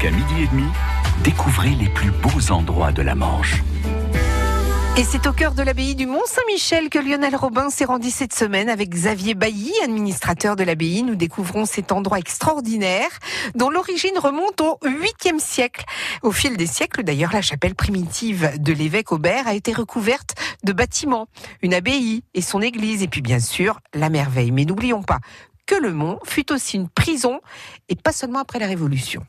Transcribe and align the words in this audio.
Jusqu'à 0.00 0.16
midi 0.16 0.42
et 0.44 0.46
demi, 0.46 0.68
découvrez 1.24 1.70
les 1.70 1.88
plus 1.88 2.12
beaux 2.12 2.52
endroits 2.52 2.92
de 2.92 3.02
la 3.02 3.16
Manche. 3.16 3.64
Et 4.96 5.02
c'est 5.02 5.26
au 5.26 5.32
cœur 5.32 5.54
de 5.54 5.62
l'abbaye 5.64 5.96
du 5.96 6.06
Mont-Saint-Michel 6.06 6.88
que 6.88 7.00
Lionel 7.00 7.34
Robin 7.34 7.68
s'est 7.68 7.84
rendu 7.84 8.10
cette 8.10 8.32
semaine 8.32 8.68
avec 8.68 8.90
Xavier 8.90 9.34
Bailly, 9.34 9.72
administrateur 9.82 10.54
de 10.54 10.62
l'abbaye. 10.62 11.02
Nous 11.02 11.16
découvrons 11.16 11.64
cet 11.64 11.90
endroit 11.90 12.20
extraordinaire 12.20 13.08
dont 13.56 13.70
l'origine 13.70 14.16
remonte 14.18 14.60
au 14.60 14.78
8e 14.84 15.40
siècle. 15.40 15.84
Au 16.22 16.30
fil 16.30 16.56
des 16.56 16.66
siècles, 16.66 17.02
d'ailleurs, 17.02 17.32
la 17.32 17.42
chapelle 17.42 17.74
primitive 17.74 18.52
de 18.56 18.72
l'évêque 18.72 19.10
Aubert 19.10 19.48
a 19.48 19.54
été 19.54 19.72
recouverte 19.72 20.36
de 20.62 20.72
bâtiments, 20.72 21.26
une 21.60 21.74
abbaye 21.74 22.22
et 22.34 22.42
son 22.42 22.62
église, 22.62 23.02
et 23.02 23.08
puis 23.08 23.22
bien 23.22 23.40
sûr 23.40 23.80
la 23.94 24.10
merveille. 24.10 24.52
Mais 24.52 24.64
n'oublions 24.64 25.02
pas 25.02 25.18
que 25.66 25.74
le 25.74 25.92
Mont 25.92 26.20
fut 26.24 26.52
aussi 26.52 26.76
une 26.76 26.88
prison, 26.88 27.40
et 27.88 27.96
pas 27.96 28.12
seulement 28.12 28.38
après 28.38 28.60
la 28.60 28.66
Révolution. 28.68 29.24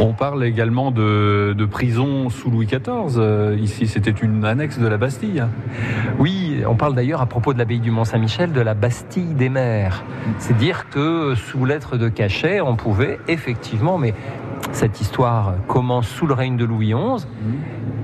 On 0.00 0.12
parle 0.12 0.44
également 0.44 0.90
de, 0.90 1.66
prison 1.70 2.30
sous 2.30 2.50
Louis 2.50 2.66
XIV. 2.66 3.16
Euh, 3.16 3.56
ici, 3.58 3.86
c'était 3.86 4.10
une 4.10 4.44
annexe 4.44 4.78
de 4.78 4.86
la 4.86 4.96
Bastille. 4.96 5.44
Oui, 6.18 6.62
on 6.66 6.74
parle 6.74 6.94
d'ailleurs 6.94 7.20
à 7.20 7.26
propos 7.26 7.52
de 7.52 7.58
l'abbaye 7.58 7.80
du 7.80 7.90
Mont-Saint-Michel 7.90 8.52
de 8.52 8.60
la 8.60 8.74
Bastille 8.74 9.34
des 9.34 9.48
Mers. 9.48 10.04
C'est 10.38 10.56
dire 10.56 10.88
que 10.90 11.34
sous 11.34 11.64
lettre 11.64 11.96
de 11.96 12.08
cachet, 12.08 12.60
on 12.60 12.76
pouvait 12.76 13.18
effectivement, 13.28 13.98
mais 13.98 14.14
cette 14.76 15.00
histoire 15.00 15.54
commence 15.68 16.06
sous 16.06 16.26
le 16.26 16.34
règne 16.34 16.58
de 16.58 16.66
Louis 16.66 16.92
XI. 16.92 17.26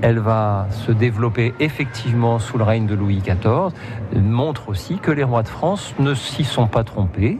Elle 0.01 0.17
va 0.17 0.65
se 0.71 0.91
développer 0.91 1.53
effectivement 1.59 2.39
sous 2.39 2.57
le 2.57 2.63
règne 2.63 2.87
de 2.87 2.95
Louis 2.95 3.21
XIV. 3.23 3.71
montre 4.19 4.69
aussi 4.69 4.97
que 4.97 5.11
les 5.11 5.23
rois 5.23 5.43
de 5.43 5.49
France 5.49 5.93
ne 5.99 6.15
s'y 6.15 6.43
sont 6.43 6.65
pas 6.65 6.83
trompés. 6.83 7.37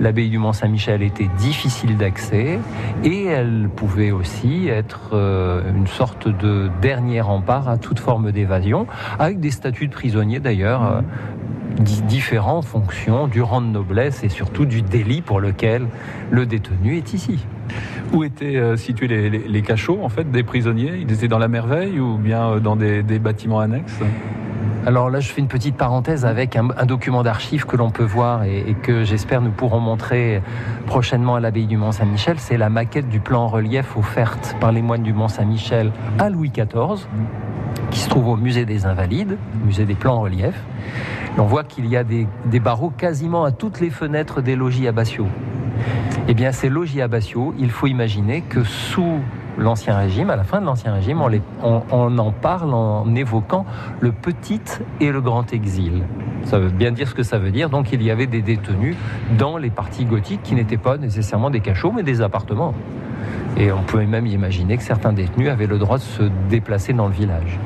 L'abbaye 0.00 0.30
du 0.30 0.38
Mont-Saint-Michel 0.38 1.02
était 1.02 1.30
difficile 1.38 1.96
d'accès 1.96 2.58
et 3.04 3.24
elle 3.26 3.70
pouvait 3.74 4.10
aussi 4.10 4.66
être 4.66 5.10
euh, 5.12 5.62
une 5.76 5.86
sorte 5.86 6.26
de 6.26 6.68
dernier 6.80 7.20
rempart 7.20 7.68
à 7.68 7.78
toute 7.78 8.00
forme 8.00 8.32
d'évasion, 8.32 8.88
avec 9.20 9.38
des 9.38 9.52
statuts 9.52 9.86
de 9.86 9.92
prisonniers 9.92 10.40
d'ailleurs. 10.40 11.04
Euh, 11.80 11.82
différents 12.06 12.58
en 12.58 12.62
fonction 12.62 13.26
du 13.26 13.42
rang 13.42 13.60
de 13.60 13.66
noblesse 13.66 14.22
et 14.24 14.28
surtout 14.28 14.66
du 14.66 14.82
délit 14.82 15.22
pour 15.22 15.40
lequel 15.40 15.86
le 16.30 16.46
détenu 16.46 16.96
est 16.96 17.14
ici. 17.14 17.44
Où 18.12 18.24
étaient 18.24 18.56
euh, 18.56 18.76
situés 18.76 19.08
les, 19.08 19.62
cachots 19.62 20.00
en 20.02 20.08
fait 20.08 20.30
des 20.30 20.42
prisonniers? 20.42 20.92
Ils 21.00 21.12
étaient 21.12 21.28
dans 21.28 21.38
la 21.38 21.48
merveille 21.48 21.98
ou 21.98 22.16
bien 22.18 22.58
dans 22.58 22.76
des 22.76 23.18
bâtiments 23.18 23.60
annexes? 23.60 23.98
Alors 24.84 25.10
là, 25.10 25.20
je 25.20 25.28
fais 25.28 25.40
une 25.40 25.48
petite 25.48 25.76
parenthèse 25.76 26.24
avec 26.24 26.56
un, 26.56 26.66
document 26.86 27.22
d'archives 27.22 27.66
que 27.66 27.76
l'on 27.76 27.90
peut 27.90 28.02
voir 28.02 28.42
et, 28.42 28.74
que 28.82 29.04
j'espère 29.04 29.40
nous 29.40 29.52
pourrons 29.52 29.78
montrer 29.78 30.42
prochainement 30.86 31.36
à 31.36 31.40
l'abbaye 31.40 31.66
du 31.66 31.76
Mont-Saint-Michel. 31.76 32.40
C'est 32.40 32.56
la 32.56 32.68
maquette 32.68 33.08
du 33.08 33.20
plan 33.20 33.44
en 33.44 33.46
relief 33.46 33.96
offerte 33.96 34.56
par 34.60 34.72
les 34.72 34.82
moines 34.82 35.04
du 35.04 35.12
Mont-Saint-Michel 35.12 35.92
à 36.18 36.30
Louis 36.30 36.50
XIV, 36.50 37.06
qui 37.92 38.00
se 38.00 38.08
trouve 38.08 38.26
au 38.26 38.36
musée 38.36 38.64
des 38.64 38.84
Invalides, 38.84 39.36
musée 39.64 39.84
des 39.84 39.94
plans 39.94 40.16
en 40.16 40.20
relief. 40.22 40.54
On 41.38 41.44
voit 41.44 41.64
qu'il 41.64 41.86
y 41.86 41.96
a 41.96 42.04
des, 42.04 42.26
barreaux 42.60 42.90
quasiment 42.90 43.44
à 43.44 43.52
toutes 43.52 43.80
les 43.80 43.90
fenêtres 43.90 44.42
des 44.42 44.56
logis 44.56 44.86
abbatiaux. 44.86 45.28
Eh 46.28 46.34
bien, 46.34 46.52
ces 46.52 46.68
logis 46.68 47.00
abbatiaux, 47.00 47.54
il 47.58 47.70
faut 47.70 47.86
imaginer 47.86 48.42
que 48.42 48.62
sous 48.64 49.20
l'Ancien 49.58 49.96
Régime, 49.96 50.30
à 50.30 50.36
la 50.36 50.44
fin 50.44 50.60
de 50.60 50.66
l'Ancien 50.66 50.92
Régime, 50.92 51.22
on, 51.62 52.18
en 52.18 52.32
parle 52.32 52.74
en 52.74 53.14
évoquant 53.14 53.66
le 54.00 54.12
petit 54.12 54.60
et 55.00 55.10
le 55.10 55.20
grand 55.20 55.52
exil. 55.52 56.04
Ça 56.44 56.58
veut 56.58 56.70
bien 56.70 56.90
dire 56.90 57.08
ce 57.08 57.14
que 57.14 57.22
ça 57.22 57.38
veut 57.38 57.50
dire. 57.50 57.70
Donc 57.70 57.92
il 57.92 58.02
y 58.02 58.10
avait 58.10 58.26
des 58.26 58.42
détenus 58.42 58.96
dans 59.38 59.56
les 59.56 59.70
parties 59.70 60.04
gothiques 60.04 60.42
qui 60.42 60.54
n'étaient 60.54 60.76
pas 60.76 60.96
nécessairement 60.96 61.50
des 61.50 61.60
cachots, 61.60 61.92
mais 61.92 62.02
des 62.02 62.20
appartements. 62.20 62.74
Et 63.56 63.70
on 63.72 63.82
pouvait 63.82 64.06
même 64.06 64.26
imaginer 64.26 64.76
que 64.76 64.82
certains 64.82 65.12
détenus 65.12 65.48
avaient 65.48 65.66
le 65.66 65.78
droit 65.78 65.98
de 65.98 66.02
se 66.02 66.22
déplacer 66.48 66.92
dans 66.92 67.06
le 67.06 67.14
village. 67.14 67.58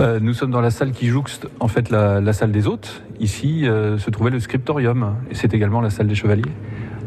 Euh, 0.00 0.18
nous 0.20 0.34
sommes 0.34 0.50
dans 0.50 0.60
la 0.60 0.70
salle 0.70 0.92
qui 0.92 1.06
jouxte 1.06 1.48
en 1.60 1.68
fait 1.68 1.90
la, 1.90 2.32
salle 2.32 2.52
des 2.52 2.66
hôtes. 2.66 3.02
Ici 3.20 3.66
euh, 3.66 3.98
se 3.98 4.10
trouvait 4.10 4.30
le 4.30 4.40
scriptorium, 4.40 5.14
et 5.30 5.34
c'est 5.34 5.54
également 5.54 5.80
la 5.80 5.90
salle 5.90 6.06
des 6.06 6.14
chevaliers. 6.14 6.42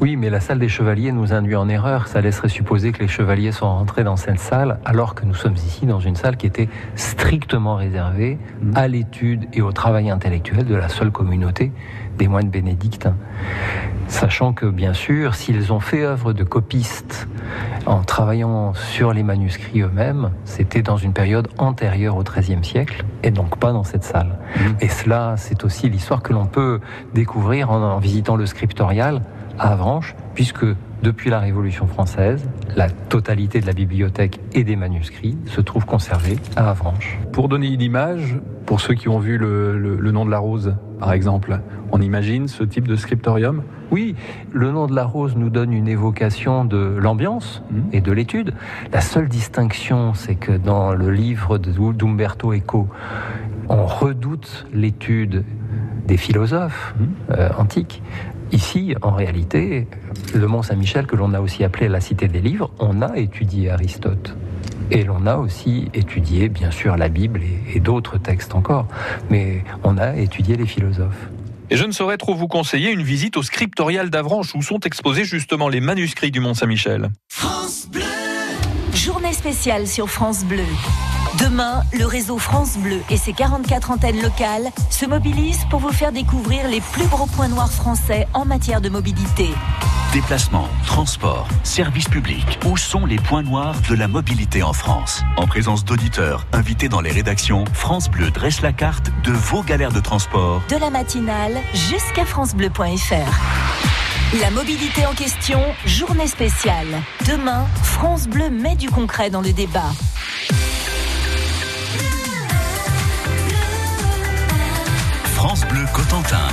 Oui, 0.01 0.15
mais 0.15 0.29
la 0.29 0.39
salle 0.39 0.59
des 0.59 0.69
chevaliers 0.69 1.11
nous 1.11 1.33
induit 1.33 1.57
en 1.57 1.67
erreur. 1.67 2.07
Ça 2.07 2.21
laisserait 2.21 2.47
supposer 2.47 2.93
que 2.93 2.99
les 2.99 3.09
chevaliers 3.09 3.51
sont 3.51 3.67
rentrés 3.67 4.05
dans 4.05 4.15
cette 4.15 4.39
salle, 4.39 4.79
alors 4.85 5.13
que 5.13 5.25
nous 5.25 5.33
sommes 5.33 5.55
ici 5.55 5.85
dans 5.85 5.99
une 5.99 6.15
salle 6.15 6.38
qui 6.38 6.47
était 6.47 6.69
strictement 6.95 7.75
réservée 7.75 8.38
à 8.75 8.88
l'étude 8.88 9.47
et 9.51 9.61
au 9.61 9.73
travail 9.73 10.09
intellectuel 10.09 10.65
de 10.65 10.75
la 10.75 10.88
seule 10.88 11.11
communauté 11.11 11.73
des 12.19 12.28
moines 12.28 12.50
bénédictins. 12.50 13.16
Sachant 14.07 14.53
que, 14.53 14.66
bien 14.66 14.94
sûr, 14.94 15.34
s'ils 15.34 15.72
ont 15.72 15.80
fait 15.80 16.03
œuvre 16.03 16.34
de 16.34 16.44
copistes 16.44 17.28
en 17.85 18.03
travaillant 18.03 18.74
sur 18.74 19.13
les 19.13 19.24
manuscrits 19.24 19.81
eux-mêmes, 19.81 20.31
c'était 20.46 20.81
dans 20.81 20.97
une 20.97 21.13
période 21.13 21.47
antérieure 21.57 22.18
au 22.18 22.24
XIIIe 22.24 22.63
siècle, 22.63 23.06
et 23.24 23.31
donc 23.31 23.57
pas 23.57 23.72
dans 23.72 23.84
cette 23.84 24.03
salle. 24.03 24.38
Mm. 24.56 24.59
Et 24.81 24.90
cela, 24.90 25.35
c'est 25.38 25.63
aussi 25.63 25.90
l'histoire 25.90 26.22
que 26.22 26.34
l'on 26.34 26.46
peut 26.46 26.80
découvrir 27.13 27.72
en 27.72 27.97
visitant 28.00 28.36
le 28.36 28.46
scriptorial 28.46 29.22
à 29.59 29.73
Avranches, 29.73 30.15
puisque 30.33 30.65
depuis 31.01 31.29
la 31.29 31.39
Révolution 31.39 31.87
française, 31.87 32.49
la 32.75 32.89
totalité 32.89 33.61
de 33.61 33.67
la 33.67 33.73
bibliothèque 33.73 34.39
et 34.53 34.63
des 34.63 34.75
manuscrits 34.75 35.37
se 35.45 35.61
trouve 35.61 35.85
conservée 35.85 36.37
à 36.55 36.69
Avranches. 36.69 37.19
Pour 37.31 37.47
donner 37.47 37.67
une 37.67 37.81
image, 37.81 38.37
pour 38.65 38.81
ceux 38.81 38.93
qui 38.93 39.07
ont 39.07 39.19
vu 39.19 39.37
le, 39.37 40.11
nom 40.11 40.25
de 40.25 40.31
la 40.31 40.39
rose, 40.39 40.75
par 40.99 41.13
exemple, 41.13 41.59
on 41.91 42.01
imagine 42.01 42.47
ce 42.47 42.63
type 42.63 42.87
de 42.87 42.95
scriptorium? 42.95 43.63
Oui, 43.91 44.15
le 44.51 44.71
nom 44.71 44.87
de 44.87 44.95
la 44.95 45.05
rose 45.05 45.35
nous 45.35 45.49
donne 45.49 45.73
une 45.73 45.87
évocation 45.87 46.65
de 46.65 46.77
l'ambiance 46.77 47.63
mmh. 47.71 47.79
et 47.93 48.01
de 48.01 48.11
l'étude. 48.11 48.53
La 48.91 49.01
seule 49.01 49.27
distinction, 49.27 50.13
c'est 50.13 50.35
que 50.35 50.51
dans 50.51 50.93
le 50.93 51.09
livre 51.09 51.57
d'Umberto 51.57 52.53
Eco, 52.53 52.87
on 53.69 53.85
redoute 53.85 54.67
l'étude 54.73 55.43
des 56.05 56.17
philosophes 56.17 56.93
mmh. 56.99 57.03
euh, 57.31 57.49
antiques, 57.57 58.03
Ici, 58.51 58.95
en 59.01 59.11
réalité, 59.11 59.87
le 60.33 60.47
Mont 60.47 60.63
Saint-Michel, 60.63 61.05
que 61.05 61.15
l'on 61.15 61.33
a 61.33 61.39
aussi 61.39 61.63
appelé 61.63 61.87
la 61.87 62.01
cité 62.01 62.27
des 62.27 62.41
livres, 62.41 62.71
on 62.79 63.01
a 63.01 63.17
étudié 63.17 63.69
Aristote. 63.69 64.35
Et 64.91 65.03
l'on 65.03 65.27
a 65.27 65.35
aussi 65.35 65.87
étudié, 65.93 66.49
bien 66.49 66.71
sûr, 66.71 66.97
la 66.97 67.09
Bible 67.09 67.41
et, 67.73 67.79
d'autres 67.79 68.17
textes 68.17 68.55
encore. 68.55 68.88
Mais 69.29 69.63
on 69.83 69.97
a 69.97 70.15
étudié 70.15 70.57
les 70.57 70.65
philosophes. 70.65 71.29
Et 71.69 71.77
je 71.77 71.85
ne 71.85 71.91
saurais 71.91 72.17
trop 72.17 72.33
vous 72.33 72.47
conseiller 72.47 72.91
une 72.91 73.03
visite 73.03 73.38
au 73.38 73.43
scriptorial 73.43 74.09
d'Avranches 74.09 74.55
où 74.55 74.63
sont 74.63 74.79
exposés 74.79 75.25
justement 75.25 75.69
les 75.69 75.81
manuscrits 75.81 76.31
du 76.31 76.39
Mont 76.39 76.55
Saint-Michel. 76.55 77.11
France 77.27 77.88
Bleu 77.91 78.01
Journée 78.95 79.33
spéciale 79.33 79.85
sur 79.85 80.09
France 80.09 80.43
Bleu. 80.43 80.65
Demain, 81.38 81.84
le 81.94 82.06
réseau 82.06 82.40
France 82.40 82.78
Bleu 82.78 83.01
et 83.09 83.17
ses 83.17 83.34
44 83.34 83.91
antennes 83.91 84.19
locales 84.19 84.72
se 84.90 85.06
mobilisent 85.06 85.66
pour 85.69 85.79
vous 85.79 85.91
faire 85.91 86.12
découvrir 86.12 86.67
les 86.67 86.81
plus 86.81 87.06
gros 87.06 87.28
points 87.28 87.47
noirs 87.47 87.72
français 87.72 88.28
en 88.34 88.45
matière 88.45 88.81
de 88.81 88.90
mobilité. 88.90 89.50
Déplacement, 90.12 90.68
transport, 90.88 91.47
services 91.63 92.09
publics. 92.09 92.59
Où 92.66 92.78
sont 92.78 93.06
les 93.06 93.18
points 93.18 93.44
noirs 93.44 93.75
de 93.88 93.95
la 93.95 94.07
mobilité 94.07 94.63
en 94.63 94.73
France? 94.73 95.22
En 95.38 95.45
présence 95.45 95.85
d'auditeurs 95.85 96.47
invités 96.51 96.89
dans 96.89 97.01
les 97.01 97.12
rédactions, 97.12 97.63
France 97.73 98.09
Bleu 98.09 98.31
dresse 98.31 98.62
la 98.62 98.73
carte 98.73 99.12
de 99.23 99.31
vos 99.31 99.62
galères 99.62 99.94
de 99.94 100.00
transport. 100.00 100.63
De 100.68 100.78
la 100.78 100.89
matinale 100.89 101.59
jusqu'à 101.73 102.25
francebleu.fr. 102.25 104.41
La 104.41 104.51
mobilité 104.51 105.06
en 105.06 105.13
question, 105.13 105.62
journée 105.85 106.28
spéciale. 106.28 106.88
Demain, 107.28 107.66
France 107.84 108.28
Bleu 108.28 108.50
met 108.50 108.75
du 108.75 108.89
concret 108.89 109.29
dans 109.29 109.41
le 109.41 109.53
débat. 109.53 109.91
France 115.39 115.66
Bleu 115.67 115.85
Cotentin. 115.94 116.50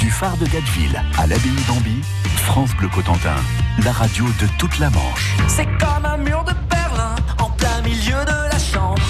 Du 0.00 0.10
phare 0.10 0.34
de 0.38 0.46
Gatteville 0.46 0.98
à 1.18 1.26
l'abbaye 1.26 1.52
d'Amby, 1.68 2.00
France 2.36 2.74
Bleu 2.76 2.88
Cotentin, 2.88 3.36
la 3.84 3.92
radio 3.92 4.24
de 4.40 4.46
toute 4.56 4.78
la 4.78 4.88
Manche. 4.88 5.36
C'est 5.46 5.66
comme 5.78 6.06
un 6.06 6.16
mur 6.16 6.42
de 6.42 6.54
Berlin 6.70 7.16
en 7.38 7.50
plein 7.50 7.82
milieu 7.82 8.24
de 8.24 8.48
la 8.50 8.58
chambre. 8.58 9.02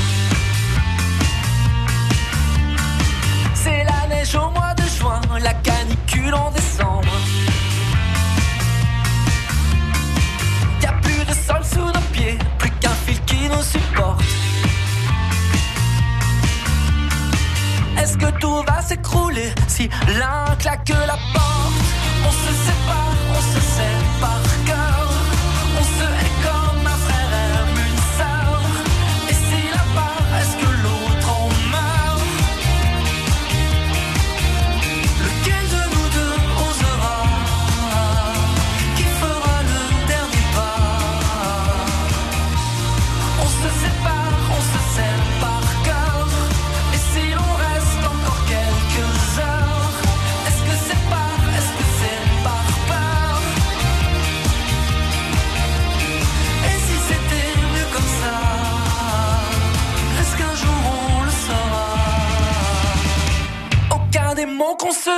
C'est 3.54 3.84
la 3.84 4.08
neige 4.08 4.34
au 4.34 4.50
mois 4.50 4.74
de 4.74 4.82
juin, 4.98 5.20
la 5.40 5.54
canicule 5.54 6.34
en 6.34 6.50
décembre. 6.50 7.06
Sol 11.46 11.64
sous 11.64 11.86
nos 11.86 12.06
pieds, 12.12 12.38
plus 12.58 12.70
qu'un 12.80 12.96
fil 13.04 13.20
qui 13.24 13.48
nous 13.48 13.62
supporte. 13.62 14.22
Est-ce 18.00 18.16
que 18.16 18.30
tout 18.38 18.62
va 18.66 18.80
s'écrouler 18.82 19.50
si 19.68 19.88
l'un 20.18 20.56
claque 20.56 20.88
la 20.88 21.18
porte? 21.32 21.80
On 22.26 22.32
se 22.42 22.52
sépare, 22.66 23.14
on 23.36 23.42
se 23.54 23.60
sépare 23.76 24.51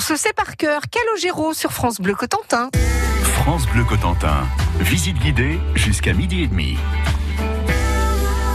On 0.00 0.02
se 0.02 0.16
sait 0.16 0.32
par 0.32 0.56
cœur. 0.56 0.80
Calogero 0.90 1.52
sur 1.52 1.72
France 1.72 2.00
Bleu 2.00 2.14
Cotentin. 2.14 2.70
France 3.22 3.66
Bleu 3.66 3.84
Cotentin. 3.84 4.46
Visite 4.78 5.18
guidée 5.18 5.60
jusqu'à 5.74 6.14
midi 6.14 6.40
et 6.44 6.46
demi. 6.46 6.78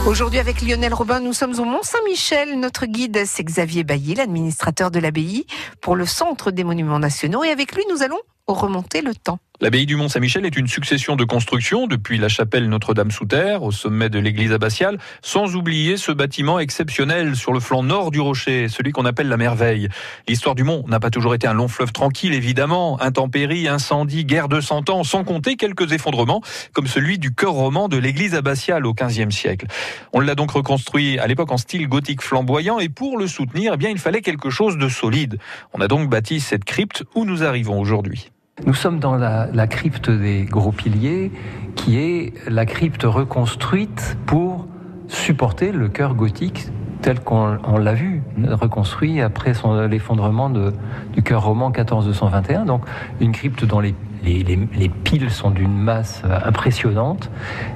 Aujourd'hui, 0.08 0.40
avec 0.40 0.60
Lionel 0.60 0.92
Robin, 0.92 1.20
nous 1.20 1.32
sommes 1.32 1.56
au 1.60 1.64
Mont-Saint-Michel. 1.64 2.58
Notre 2.58 2.86
guide, 2.86 3.22
c'est 3.26 3.44
Xavier 3.44 3.84
Bailly, 3.84 4.16
l'administrateur 4.16 4.90
de 4.90 4.98
l'abbaye 4.98 5.46
pour 5.80 5.94
le 5.94 6.04
Centre 6.04 6.50
des 6.50 6.64
Monuments 6.64 6.98
Nationaux. 6.98 7.44
Et 7.44 7.50
avec 7.50 7.76
lui, 7.76 7.84
nous 7.90 8.02
allons 8.02 8.18
remonter 8.48 9.00
le 9.00 9.14
temps. 9.14 9.38
L'abbaye 9.62 9.86
du 9.86 9.96
Mont-Saint-Michel 9.96 10.44
est 10.44 10.54
une 10.58 10.66
succession 10.66 11.16
de 11.16 11.24
constructions 11.24 11.86
depuis 11.86 12.18
la 12.18 12.28
chapelle 12.28 12.68
Notre-Dame-sous-Terre 12.68 13.62
au 13.62 13.72
sommet 13.72 14.10
de 14.10 14.18
l'église 14.18 14.52
abbatiale, 14.52 14.98
sans 15.22 15.56
oublier 15.56 15.96
ce 15.96 16.12
bâtiment 16.12 16.58
exceptionnel 16.58 17.34
sur 17.36 17.54
le 17.54 17.60
flanc 17.60 17.82
nord 17.82 18.10
du 18.10 18.20
rocher, 18.20 18.68
celui 18.68 18.92
qu'on 18.92 19.06
appelle 19.06 19.28
la 19.28 19.38
merveille. 19.38 19.88
L'histoire 20.28 20.54
du 20.54 20.62
Mont 20.62 20.84
n'a 20.88 21.00
pas 21.00 21.08
toujours 21.08 21.34
été 21.34 21.46
un 21.46 21.54
long 21.54 21.68
fleuve 21.68 21.90
tranquille, 21.90 22.34
évidemment. 22.34 23.00
Intempéries, 23.00 23.66
incendies, 23.66 24.26
guerre 24.26 24.48
de 24.48 24.60
cent 24.60 24.90
ans, 24.90 25.04
sans 25.04 25.24
compter 25.24 25.56
quelques 25.56 25.90
effondrements, 25.90 26.42
comme 26.74 26.86
celui 26.86 27.18
du 27.18 27.32
chœur 27.32 27.52
roman 27.52 27.88
de 27.88 27.96
l'église 27.96 28.34
abbatiale 28.34 28.84
au 28.84 28.92
XVe 28.92 29.30
siècle. 29.30 29.68
On 30.12 30.20
l'a 30.20 30.34
donc 30.34 30.50
reconstruit 30.50 31.18
à 31.18 31.26
l'époque 31.26 31.50
en 31.50 31.56
style 31.56 31.88
gothique 31.88 32.20
flamboyant, 32.20 32.78
et 32.78 32.90
pour 32.90 33.16
le 33.16 33.26
soutenir, 33.26 33.72
eh 33.72 33.76
bien, 33.78 33.88
il 33.88 33.98
fallait 33.98 34.20
quelque 34.20 34.50
chose 34.50 34.76
de 34.76 34.90
solide. 34.90 35.38
On 35.72 35.80
a 35.80 35.88
donc 35.88 36.10
bâti 36.10 36.40
cette 36.40 36.64
crypte 36.66 37.04
où 37.14 37.24
nous 37.24 37.42
arrivons 37.42 37.80
aujourd'hui. 37.80 38.28
Nous 38.64 38.72
sommes 38.74 38.98
dans 39.00 39.16
la, 39.16 39.48
la 39.52 39.66
crypte 39.66 40.10
des 40.10 40.44
gros 40.44 40.72
piliers, 40.72 41.30
qui 41.74 41.98
est 41.98 42.32
la 42.48 42.64
crypte 42.64 43.02
reconstruite 43.02 44.16
pour 44.24 44.66
supporter 45.08 45.72
le 45.72 45.88
chœur 45.88 46.14
gothique 46.14 46.68
tel 47.02 47.20
qu'on 47.20 47.58
on 47.64 47.76
l'a 47.76 47.92
vu, 47.92 48.22
reconstruit 48.50 49.20
après 49.20 49.52
son- 49.52 49.86
l'effondrement 49.86 50.48
du 50.48 51.22
chœur 51.22 51.44
roman 51.44 51.68
1421. 51.68 52.64
Donc 52.64 52.82
une 53.20 53.32
crypte 53.32 53.66
dont 53.66 53.78
les, 53.80 53.94
les- 54.24 54.42
les- 54.42 54.68
les 54.74 54.88
piles 54.88 55.30
sont 55.30 55.50
d'une 55.50 55.76
masse 55.76 56.22
euh, 56.24 56.38
impressionnante, 56.46 57.30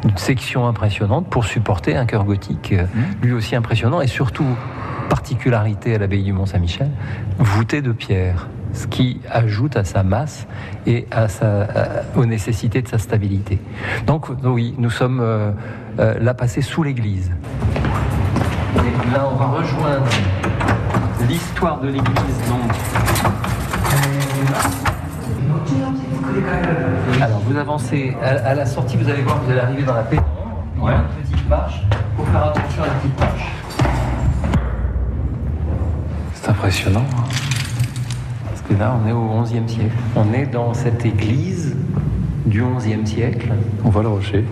une 0.04 0.16
section 0.16 0.66
impressionnante 0.66 1.28
pour 1.28 1.44
supporter 1.44 1.94
un 1.94 2.06
chœur 2.06 2.24
gothique 2.24 2.72
euh, 2.72 2.86
lui 3.22 3.32
aussi 3.32 3.54
impressionnant. 3.54 4.00
Et 4.00 4.06
surtout 4.06 4.46
particularité 5.10 5.94
à 5.94 5.98
l'abbaye 5.98 6.24
du 6.24 6.32
Mont-Saint-Michel, 6.32 6.90
voûté 7.38 7.82
de 7.82 7.92
pierre, 7.92 8.48
ce 8.72 8.86
qui 8.86 9.20
ajoute 9.30 9.76
à 9.76 9.84
sa 9.84 10.02
masse 10.02 10.46
et 10.86 11.06
à 11.10 11.28
sa, 11.28 11.62
à- 11.62 11.66
aux 12.16 12.24
nécessités 12.26 12.82
de 12.82 12.88
sa 12.88 12.98
stabilité. 12.98 13.58
Donc 14.06 14.26
oui, 14.44 14.74
nous 14.78 14.90
sommes 14.90 15.20
euh, 15.20 15.50
euh, 15.98 16.14
là 16.20 16.34
passés 16.34 16.62
sous 16.62 16.82
l'église. 16.82 17.30
Et 18.76 19.12
là, 19.12 19.28
on 19.32 19.36
va 19.36 19.46
rejoindre 19.46 20.06
l'histoire 21.28 21.80
de 21.80 21.88
l'église. 21.88 22.38
Donc, 22.48 22.70
alors 27.20 27.40
vous 27.40 27.56
avancez 27.56 28.16
à, 28.22 28.28
à 28.50 28.54
la 28.54 28.66
sortie, 28.66 28.96
vous 28.96 29.08
allez 29.08 29.22
voir, 29.22 29.38
vous 29.42 29.50
allez 29.50 29.60
arriver 29.60 29.82
dans 29.82 29.94
la 29.94 30.02
pénombre. 30.02 30.28
Il 30.76 30.84
y 30.84 30.88
a 30.88 30.92
une 30.94 31.02
petite 31.32 31.48
marche. 31.48 31.82
Faut 32.16 32.24
faire 32.24 32.44
attention 32.46 32.82
à 32.82 32.86
la 32.86 32.92
petite 32.94 33.20
marche. 33.20 33.52
C'est 36.34 36.48
impressionnant. 36.50 37.04
hein. 37.18 37.24
Que 38.70 38.76
là, 38.76 38.96
on 39.02 39.08
est 39.08 39.12
au 39.12 39.42
XIe 39.42 39.68
siècle. 39.68 39.96
On 40.14 40.32
est 40.32 40.46
dans 40.46 40.74
cette 40.74 41.04
église 41.04 41.76
du 42.46 42.62
XIe 42.62 43.04
siècle. 43.04 43.48
On 43.84 43.90
voit 43.90 44.02
le 44.02 44.08
rocher. 44.08 44.44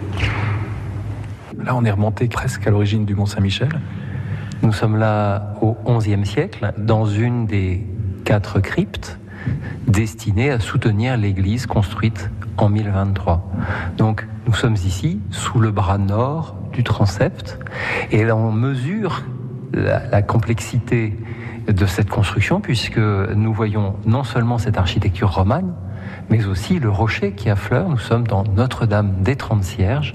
Là, 1.56 1.76
on 1.76 1.84
est 1.84 1.90
remonté 1.92 2.26
presque 2.26 2.66
à 2.66 2.70
l'origine 2.70 3.04
du 3.04 3.14
Mont 3.14 3.26
Saint-Michel. 3.26 3.68
Nous 4.62 4.72
sommes 4.72 4.96
là 4.96 5.54
au 5.62 5.76
XIe 5.86 6.26
siècle, 6.26 6.72
dans 6.78 7.06
une 7.06 7.46
des 7.46 7.86
quatre 8.24 8.58
cryptes 8.58 9.20
destinées 9.86 10.50
à 10.50 10.58
soutenir 10.58 11.16
l'église 11.16 11.66
construite 11.66 12.28
en 12.56 12.68
1023. 12.70 13.48
Donc, 13.98 14.26
nous 14.48 14.54
sommes 14.54 14.74
ici, 14.74 15.20
sous 15.30 15.60
le 15.60 15.70
bras 15.70 15.98
nord 15.98 16.56
du 16.72 16.82
transept, 16.82 17.60
et 18.10 18.24
là, 18.24 18.34
on 18.34 18.50
mesure 18.50 19.22
la, 19.72 20.08
la 20.08 20.22
complexité 20.22 21.16
de 21.68 21.86
cette 21.86 22.08
construction, 22.08 22.60
puisque 22.60 22.98
nous 22.98 23.52
voyons 23.52 23.96
non 24.06 24.24
seulement 24.24 24.58
cette 24.58 24.78
architecture 24.78 25.30
romane, 25.30 25.74
mais 26.30 26.46
aussi 26.46 26.78
le 26.78 26.90
rocher 26.90 27.32
qui 27.32 27.50
affleure. 27.50 27.88
Nous 27.88 27.98
sommes 27.98 28.26
dans 28.26 28.44
Notre-Dame 28.44 29.22
des 29.22 29.36
Trente 29.36 29.64
Cierges, 29.64 30.14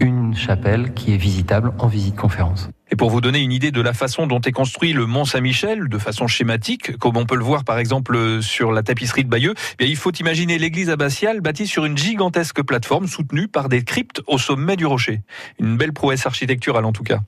une 0.00 0.34
chapelle 0.34 0.94
qui 0.94 1.14
est 1.14 1.18
visitable 1.18 1.72
en 1.78 1.86
visite 1.86 2.16
conférence. 2.16 2.70
Et 2.92 2.96
pour 2.96 3.10
vous 3.10 3.20
donner 3.20 3.40
une 3.40 3.52
idée 3.52 3.70
de 3.70 3.80
la 3.80 3.92
façon 3.92 4.26
dont 4.26 4.40
est 4.40 4.52
construit 4.52 4.92
le 4.92 5.06
Mont 5.06 5.24
Saint-Michel, 5.24 5.88
de 5.88 5.98
façon 5.98 6.26
schématique, 6.26 6.96
comme 6.98 7.16
on 7.16 7.24
peut 7.24 7.36
le 7.36 7.44
voir 7.44 7.62
par 7.62 7.78
exemple 7.78 8.42
sur 8.42 8.72
la 8.72 8.82
tapisserie 8.82 9.22
de 9.22 9.28
Bayeux, 9.28 9.54
eh 9.78 9.86
il 9.86 9.96
faut 9.96 10.10
imaginer 10.10 10.58
l'église 10.58 10.90
abbatiale 10.90 11.40
bâtie 11.40 11.68
sur 11.68 11.84
une 11.84 11.96
gigantesque 11.96 12.62
plateforme 12.62 13.06
soutenue 13.06 13.46
par 13.46 13.68
des 13.68 13.84
cryptes 13.84 14.22
au 14.26 14.38
sommet 14.38 14.76
du 14.76 14.86
rocher. 14.86 15.22
Une 15.60 15.76
belle 15.76 15.92
prouesse 15.92 16.26
architecturale 16.26 16.84
en 16.84 16.92
tout 16.92 17.04
cas. 17.04 17.20